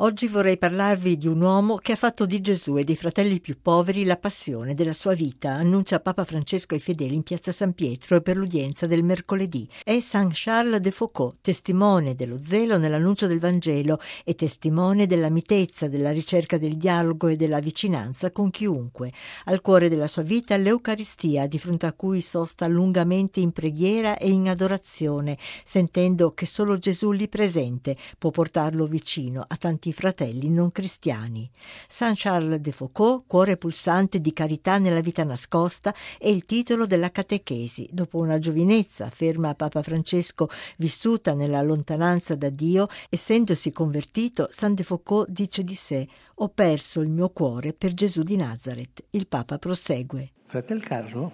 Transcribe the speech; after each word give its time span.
Oggi 0.00 0.28
vorrei 0.28 0.58
parlarvi 0.58 1.16
di 1.16 1.26
un 1.26 1.40
uomo 1.40 1.74
che 1.74 1.90
ha 1.90 1.96
fatto 1.96 2.24
di 2.24 2.40
Gesù 2.40 2.76
e 2.76 2.84
dei 2.84 2.94
fratelli 2.94 3.40
più 3.40 3.60
poveri 3.60 4.04
la 4.04 4.16
passione 4.16 4.74
della 4.74 4.92
sua 4.92 5.12
vita, 5.12 5.50
annuncia 5.50 5.98
Papa 5.98 6.24
Francesco 6.24 6.74
ai 6.74 6.80
fedeli 6.80 7.16
in 7.16 7.24
piazza 7.24 7.50
San 7.50 7.72
Pietro 7.72 8.20
per 8.20 8.36
l'udienza 8.36 8.86
del 8.86 9.02
mercoledì. 9.02 9.68
È 9.82 9.98
Saint 9.98 10.30
Charles 10.32 10.78
de 10.78 10.92
Foucault, 10.92 11.38
testimone 11.40 12.14
dello 12.14 12.36
zelo 12.36 12.78
nell'annuncio 12.78 13.26
del 13.26 13.40
Vangelo 13.40 13.98
e 14.22 14.36
testimone 14.36 15.06
della 15.06 15.30
mitezza, 15.30 15.88
della 15.88 16.12
ricerca 16.12 16.58
del 16.58 16.76
dialogo 16.76 17.26
e 17.26 17.34
della 17.34 17.58
vicinanza 17.58 18.30
con 18.30 18.50
chiunque. 18.50 19.12
Al 19.46 19.60
cuore 19.60 19.88
della 19.88 20.06
sua 20.06 20.22
vita 20.22 20.56
l'Eucaristia, 20.56 21.48
di 21.48 21.58
fronte 21.58 21.86
a 21.86 21.92
cui 21.92 22.20
sosta 22.20 22.68
lungamente 22.68 23.40
in 23.40 23.50
preghiera 23.50 24.16
e 24.16 24.30
in 24.30 24.48
adorazione, 24.48 25.36
sentendo 25.64 26.30
che 26.30 26.46
solo 26.46 26.78
Gesù 26.78 27.10
lì 27.10 27.28
presente 27.28 27.96
può 28.16 28.30
portarlo 28.30 28.86
vicino 28.86 29.44
a 29.44 29.56
tanti 29.56 29.86
tanti 29.88 29.92
fratelli 29.92 30.48
non 30.50 30.70
cristiani. 30.70 31.48
Saint 31.86 32.16
Charles 32.16 32.60
de 32.60 32.72
Foucault, 32.72 33.24
cuore 33.26 33.56
pulsante 33.56 34.20
di 34.20 34.32
carità 34.32 34.78
nella 34.78 35.00
vita 35.00 35.24
nascosta, 35.24 35.94
è 36.18 36.28
il 36.28 36.44
titolo 36.44 36.86
della 36.86 37.10
catechesi. 37.10 37.88
Dopo 37.90 38.18
una 38.18 38.38
giovinezza, 38.38 39.06
afferma 39.06 39.54
Papa 39.54 39.82
Francesco, 39.82 40.48
vissuta 40.76 41.34
nella 41.34 41.62
lontananza 41.62 42.34
da 42.34 42.50
Dio, 42.50 42.86
essendosi 43.08 43.72
convertito, 43.72 44.48
Saint 44.50 44.76
de 44.76 44.82
Foucault 44.82 45.28
dice 45.30 45.64
di 45.64 45.74
sé: 45.74 46.06
Ho 46.36 46.48
perso 46.48 47.00
il 47.00 47.08
mio 47.08 47.30
cuore 47.30 47.72
per 47.72 47.94
Gesù 47.94 48.22
di 48.22 48.36
Nazareth. 48.36 49.04
Il 49.10 49.26
Papa 49.26 49.58
prosegue. 49.58 50.32
Fratel 50.46 50.82
Carlo 50.82 51.32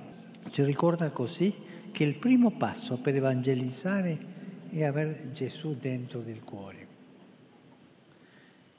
ci 0.51 0.63
ricorda 0.63 1.11
così 1.11 1.53
che 1.93 2.05
il 2.05 2.17
primo 2.17 2.57
passo 2.57 2.99
per 2.99 3.15
evangelizzare 3.15 4.33
è 4.71 4.83
avere 4.83 5.31
Gesù 5.33 5.77
dentro 5.77 6.21
del 6.21 6.43
cuore 6.43 6.84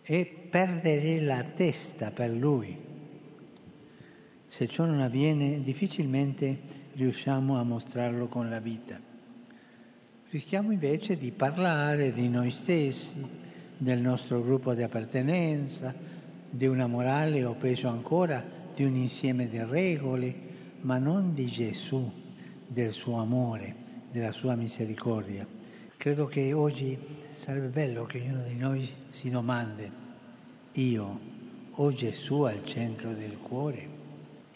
e 0.08 0.26
perdere 0.50 1.20
la 1.22 1.44
testa 1.44 2.12
per 2.12 2.30
lui. 2.30 2.78
Se 4.48 4.68
ciò 4.68 4.86
non 4.86 5.02
avviene, 5.02 5.62
difficilmente 5.64 6.84
riusciamo 6.94 7.60
a 7.60 7.64
mostrarlo 7.64 8.28
con 8.28 8.50
la 8.50 8.60
vita. 8.60 9.00
Rischiamo 10.30 10.72
invece 10.72 11.18
di 11.18 11.32
parlare 11.32 12.14
di 12.14 12.30
noi 12.30 12.52
stessi, 12.52 13.14
del 13.78 14.00
nostro 14.00 14.42
gruppo 14.42 14.74
di 14.74 14.84
appartenenza, 14.84 15.94
di 16.50 16.68
una 16.68 16.88
morale 16.88 17.44
o 17.44 17.56
peggio 17.56 17.88
ancora 17.88 18.44
di 18.74 18.84
un 18.84 18.96
insieme 18.96 19.50
di 19.50 19.62
regole, 19.64 20.36
ma 20.82 20.98
non 20.98 21.34
di 21.34 21.48
Gesù, 21.48 22.12
del 22.68 22.92
suo 22.92 23.18
amore, 23.18 23.76
della 24.12 24.32
sua 24.32 24.56
misericordia. 24.56 25.46
Credo 25.98 26.28
che 26.28 26.54
oggi 26.54 26.98
sarebbe 27.32 27.68
bello 27.68 28.06
che 28.06 28.20
ognuno 28.20 28.44
di 28.44 28.56
noi 28.56 28.88
si 29.10 29.30
domandi, 29.30 29.90
io 30.74 31.20
ho 31.72 31.92
Gesù 31.92 32.42
al 32.42 32.64
centro 32.64 33.12
del 33.14 33.38
cuore? 33.40 33.90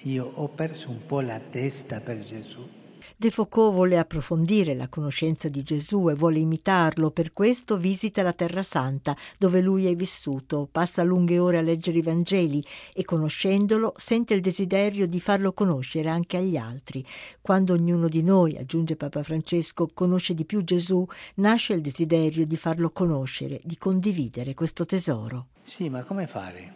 Io 0.04 0.26
ho 0.26 0.48
perso 0.48 0.90
un 0.90 1.06
po' 1.06 1.22
la 1.22 1.40
testa 1.40 2.02
per 2.02 2.24
Gesù? 2.24 2.79
De 3.18 3.30
Foucault 3.30 3.74
vuole 3.74 3.98
approfondire 3.98 4.76
la 4.76 4.88
conoscenza 4.88 5.50
di 5.50 5.64
Gesù 5.64 6.10
e 6.10 6.14
vuole 6.14 6.40
imitarlo, 6.40 7.12
per 7.12 7.34
questo 7.34 7.78
visita 7.78 8.22
la 8.24 8.34
Terra 8.34 8.64
Santa, 8.64 9.16
dove 9.38 9.62
lui 9.62 9.86
è 9.86 9.96
vissuto, 9.96 10.68
passa 10.72 11.04
lunghe 11.04 11.40
ore 11.40 11.58
a 11.58 11.62
leggere 11.62 11.98
i 11.98 12.02
Vangeli 12.02 12.64
e 12.94 13.04
conoscendolo 13.04 13.94
sente 13.98 14.34
il 14.34 14.42
desiderio 14.42 15.08
di 15.08 15.20
farlo 15.20 15.54
conoscere 15.54 16.10
anche 16.10 16.38
agli 16.38 16.58
altri. 16.58 17.06
Quando 17.42 17.74
ognuno 17.74 18.08
di 18.08 18.24
noi, 18.24 18.58
aggiunge 18.58 18.96
Papa 18.96 19.24
Francesco, 19.24 19.90
conosce 19.94 20.34
di 20.34 20.46
più 20.46 20.64
Gesù, 20.64 21.06
nasce 21.36 21.74
il 21.74 21.82
desiderio 21.82 22.46
di 22.46 22.58
farlo 22.58 22.92
conoscere, 22.92 23.60
di 23.64 23.78
condividere 23.78 24.54
questo 24.54 24.86
tesoro. 24.86 25.48
Sì, 25.62 25.90
ma 25.90 26.04
come 26.04 26.28
fare? 26.28 26.74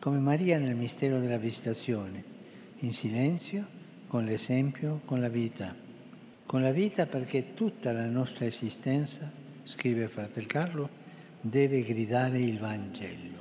Come 0.00 0.18
Maria 0.18 0.58
nel 0.58 0.76
mistero 0.76 1.18
della 1.18 1.38
visitazione, 1.38 2.22
in 2.80 2.92
silenzio 2.92 3.82
con 4.14 4.26
l'esempio, 4.26 5.00
con 5.04 5.20
la 5.20 5.28
vita. 5.28 5.74
Con 6.46 6.62
la 6.62 6.70
vita 6.70 7.04
perché 7.04 7.52
tutta 7.52 7.90
la 7.90 8.06
nostra 8.06 8.44
esistenza, 8.44 9.28
scrive 9.64 10.06
Fratel 10.06 10.46
Carlo, 10.46 10.88
deve 11.40 11.82
gridare 11.82 12.38
il 12.38 12.60
Vangelo. 12.60 13.33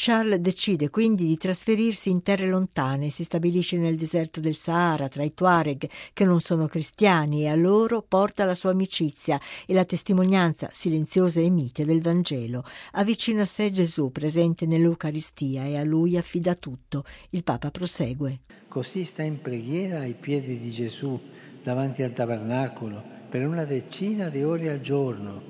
Charles 0.00 0.38
decide 0.38 0.90
quindi 0.90 1.26
di 1.26 1.36
trasferirsi 1.36 2.08
in 2.08 2.22
terre 2.22 2.46
lontane, 2.46 3.10
si 3.10 3.24
stabilisce 3.24 3.76
nel 3.78 3.96
deserto 3.96 4.38
del 4.38 4.54
Sahara 4.54 5.08
tra 5.08 5.24
i 5.24 5.34
Tuareg 5.34 5.90
che 6.12 6.24
non 6.24 6.40
sono 6.40 6.68
cristiani 6.68 7.42
e 7.42 7.48
a 7.48 7.56
loro 7.56 8.04
porta 8.06 8.44
la 8.44 8.54
sua 8.54 8.70
amicizia 8.70 9.40
e 9.66 9.74
la 9.74 9.84
testimonianza 9.84 10.68
silenziosa 10.70 11.40
e 11.40 11.50
mite 11.50 11.84
del 11.84 12.00
Vangelo. 12.00 12.62
Avvicina 12.92 13.42
a 13.42 13.44
sé 13.44 13.72
Gesù 13.72 14.12
presente 14.12 14.66
nell'Eucaristia 14.66 15.64
e 15.64 15.76
a 15.76 15.82
lui 15.82 16.16
affida 16.16 16.54
tutto. 16.54 17.02
Il 17.30 17.42
Papa 17.42 17.72
prosegue. 17.72 18.42
Così 18.68 19.04
sta 19.04 19.24
in 19.24 19.40
preghiera 19.40 19.98
ai 19.98 20.14
piedi 20.14 20.60
di 20.60 20.70
Gesù 20.70 21.20
davanti 21.60 22.04
al 22.04 22.12
tabernacolo 22.12 23.02
per 23.28 23.44
una 23.44 23.64
decina 23.64 24.28
di 24.28 24.44
ore 24.44 24.70
al 24.70 24.80
giorno. 24.80 25.42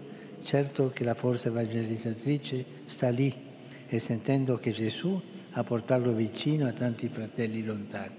Certo 0.43 0.91
che 0.95 1.05
la 1.05 1.15
forza 1.15 1.49
evangelizzatrice 1.49 2.65
sta 2.87 3.11
lì 3.11 3.45
e 3.89 3.99
sentendo 3.99 4.59
che 4.59 4.71
Gesù 4.71 5.21
ha 5.53 5.65
portato 5.65 6.13
vicino 6.13 6.67
a 6.67 6.73
tanti 6.73 7.09
fratelli 7.09 7.65
lontani. 7.65 8.15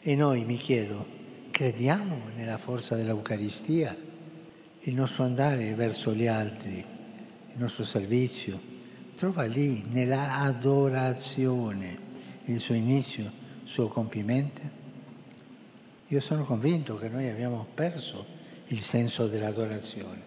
E 0.00 0.14
noi, 0.14 0.44
mi 0.44 0.56
chiedo, 0.56 1.04
crediamo 1.50 2.30
nella 2.34 2.58
forza 2.58 2.96
dell'Eucaristia? 2.96 3.96
Il 4.80 4.94
nostro 4.94 5.24
andare 5.24 5.74
verso 5.74 6.12
gli 6.14 6.26
altri, 6.26 6.76
il 6.78 7.58
nostro 7.58 7.84
servizio, 7.84 8.60
trova 9.14 9.44
lì 9.44 9.84
nella 9.90 10.38
adorazione 10.38 12.10
il 12.46 12.58
suo 12.58 12.74
inizio 12.74 13.30
suo 13.64 13.88
compimento? 13.88 14.60
Io 16.08 16.20
sono 16.20 16.44
convinto 16.44 16.98
che 16.98 17.08
noi 17.08 17.28
abbiamo 17.28 17.66
perso 17.72 18.26
il 18.66 18.80
senso 18.80 19.28
dell'adorazione, 19.28 20.20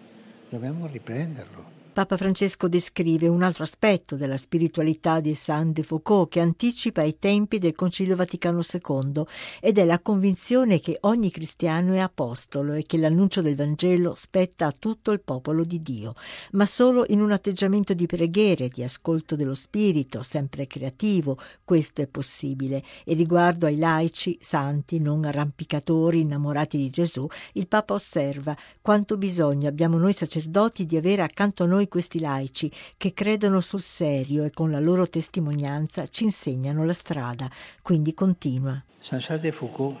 dobbiamo 0.48 0.86
riprenderlo. 0.86 1.75
Papa 1.96 2.18
Francesco 2.18 2.68
descrive 2.68 3.26
un 3.26 3.42
altro 3.42 3.62
aspetto 3.62 4.16
della 4.16 4.36
spiritualità 4.36 5.18
di 5.18 5.34
Saint 5.34 5.72
de 5.72 5.82
Foucault 5.82 6.30
che 6.30 6.40
anticipa 6.40 7.02
i 7.02 7.18
tempi 7.18 7.58
del 7.58 7.74
Concilio 7.74 8.16
Vaticano 8.16 8.60
II 8.60 9.24
ed 9.62 9.78
è 9.78 9.84
la 9.86 9.98
convinzione 10.00 10.78
che 10.78 10.98
ogni 11.00 11.30
cristiano 11.30 11.94
è 11.94 12.00
apostolo 12.00 12.74
e 12.74 12.82
che 12.82 12.98
l'annuncio 12.98 13.40
del 13.40 13.56
Vangelo 13.56 14.14
spetta 14.14 14.66
a 14.66 14.74
tutto 14.78 15.10
il 15.10 15.22
popolo 15.22 15.64
di 15.64 15.80
Dio, 15.80 16.12
ma 16.50 16.66
solo 16.66 17.06
in 17.08 17.22
un 17.22 17.32
atteggiamento 17.32 17.94
di 17.94 18.04
preghiere, 18.04 18.68
di 18.68 18.82
ascolto 18.82 19.34
dello 19.34 19.54
Spirito, 19.54 20.22
sempre 20.22 20.66
creativo, 20.66 21.38
questo 21.64 22.02
è 22.02 22.06
possibile. 22.08 22.84
E 23.04 23.14
riguardo 23.14 23.64
ai 23.64 23.78
laici, 23.78 24.36
santi, 24.38 25.00
non 25.00 25.24
arrampicatori, 25.24 26.20
innamorati 26.20 26.76
di 26.76 26.90
Gesù, 26.90 27.26
il 27.54 27.68
Papa 27.68 27.94
osserva 27.94 28.54
quanto 28.82 29.16
bisogno 29.16 29.66
abbiamo 29.66 29.96
noi 29.96 30.12
sacerdoti 30.12 30.84
di 30.84 30.98
avere 30.98 31.22
accanto 31.22 31.64
a 31.64 31.66
noi 31.66 31.84
noi 31.86 31.88
questi 31.88 32.18
laici 32.20 32.70
che 32.96 33.14
credono 33.14 33.60
sul 33.60 33.82
serio 33.82 34.44
e 34.44 34.50
con 34.50 34.70
la 34.70 34.80
loro 34.80 35.08
testimonianza 35.08 36.08
ci 36.08 36.24
insegnano 36.24 36.84
la 36.84 36.92
strada. 36.92 37.48
Quindi 37.82 38.12
continua. 38.12 38.82
Saint-Charles 38.98 39.42
de 39.42 39.52
Foucault, 39.52 39.96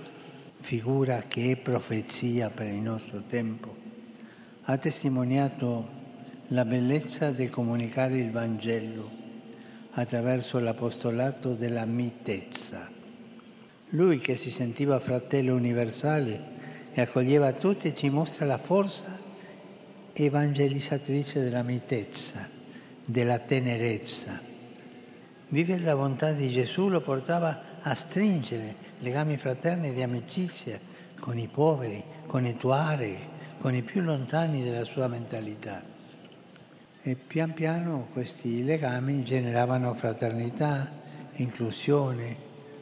figura 0.60 1.24
che 1.28 1.52
è 1.52 1.56
profezia 1.56 2.50
per 2.50 2.66
il 2.66 2.80
nostro 2.80 3.22
tempo, 3.26 3.74
ha 4.62 4.76
testimoniato 4.78 6.04
la 6.48 6.64
bellezza 6.64 7.30
di 7.30 7.48
comunicare 7.48 8.18
il 8.18 8.30
Vangelo 8.30 9.24
attraverso 9.92 10.58
l'apostolato 10.58 11.54
della 11.54 11.84
mitezza. 11.84 12.90
Lui 13.90 14.18
che 14.18 14.36
si 14.36 14.50
sentiva 14.50 14.98
fratello 14.98 15.54
universale 15.54 16.54
e 16.92 17.00
accoglieva 17.00 17.52
tutti 17.52 17.94
ci 17.94 18.10
mostra 18.10 18.44
la 18.44 18.58
forza 18.58 19.25
evangelizzatrice 20.24 21.42
della 21.42 21.62
mitezza, 21.62 22.48
della 23.04 23.38
tenerezza. 23.38 24.40
Vivere 25.48 25.82
la 25.82 25.94
bontà 25.94 26.32
di 26.32 26.48
Gesù 26.48 26.88
lo 26.88 27.00
portava 27.00 27.78
a 27.82 27.94
stringere 27.94 28.74
legami 29.00 29.36
fraterni 29.36 29.92
di 29.92 30.02
amicizia 30.02 30.78
con 31.20 31.38
i 31.38 31.48
poveri, 31.48 32.02
con 32.26 32.46
i 32.46 32.56
tuari, 32.56 33.16
con 33.58 33.74
i 33.74 33.82
più 33.82 34.00
lontani 34.00 34.62
della 34.62 34.84
sua 34.84 35.06
mentalità. 35.06 35.82
E 37.02 37.14
pian 37.14 37.52
piano 37.52 38.08
questi 38.12 38.64
legami 38.64 39.22
generavano 39.22 39.94
fraternità, 39.94 40.90
inclusione, 41.34 42.36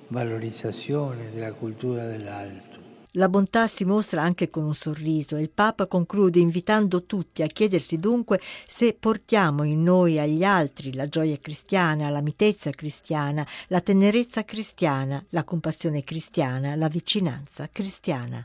valorizzazione 0.09 1.31
della 1.33 1.53
cultura 1.53 2.07
dell'altro. 2.07 2.84
La 3.17 3.29
bontà 3.29 3.69
si 3.69 3.85
mostra 3.85 4.23
anche 4.23 4.51
con 4.51 4.65
un 4.65 4.75
sorriso 4.75 5.37
e 5.37 5.43
il 5.43 5.51
Papa 5.51 5.87
conclude 5.87 6.41
invitando 6.41 7.05
tutti 7.05 7.43
a 7.43 7.47
chiedersi 7.47 8.01
dunque 8.01 8.41
se 8.67 8.93
portiamo 8.99 9.63
in 9.63 9.85
noi 9.85 10.19
agli 10.19 10.43
altri 10.43 10.93
la 10.95 11.09
gioia 11.09 11.37
cristiana, 11.37 12.11
la 12.11 12.21
mitezza 12.21 12.71
cristiana, 12.71 13.47
la 13.69 13.81
tenerezza 13.81 14.45
cristiana, 14.45 15.25
la 15.29 15.45
compassione 15.45 16.03
cristiana, 16.03 16.75
la 16.75 16.89
vicinanza 16.89 17.69
cristiana. 17.71 18.43